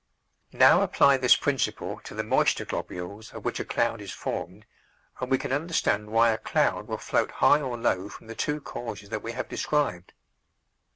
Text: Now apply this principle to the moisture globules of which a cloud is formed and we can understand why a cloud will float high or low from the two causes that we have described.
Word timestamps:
Now 0.55 0.81
apply 0.81 1.17
this 1.17 1.35
principle 1.35 2.01
to 2.05 2.15
the 2.15 2.23
moisture 2.23 2.65
globules 2.65 3.31
of 3.33 3.45
which 3.45 3.59
a 3.59 3.63
cloud 3.63 4.01
is 4.01 4.11
formed 4.11 4.65
and 5.19 5.29
we 5.29 5.37
can 5.37 5.53
understand 5.53 6.09
why 6.09 6.31
a 6.31 6.39
cloud 6.39 6.87
will 6.87 6.97
float 6.97 7.29
high 7.29 7.61
or 7.61 7.77
low 7.77 8.09
from 8.09 8.25
the 8.25 8.33
two 8.33 8.61
causes 8.61 9.09
that 9.09 9.21
we 9.21 9.33
have 9.33 9.47
described. 9.47 10.13